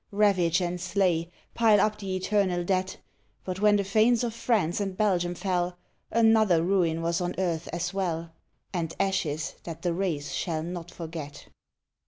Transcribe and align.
Ravage 0.11 0.61
and 0.61 0.81
slay! 0.81 1.29
Pile 1.53 1.79
up 1.79 1.99
the 1.99 2.15
eternal 2.15 2.63
debt! 2.63 2.97
But 3.43 3.59
when 3.59 3.75
the 3.75 3.83
fanes 3.83 4.23
of 4.23 4.33
France 4.33 4.79
and 4.81 4.97
Belgium 4.97 5.35
fell 5.35 5.77
Another 6.09 6.63
ruin 6.63 7.03
was 7.03 7.21
on 7.21 7.35
earth 7.37 7.69
as 7.71 7.93
well, 7.93 8.31
And 8.73 8.95
ashes 8.99 9.53
that 9.63 9.83
the 9.83 9.93
race 9.93 10.31
shall 10.31 10.63
not 10.63 10.89
forget. 10.89 11.49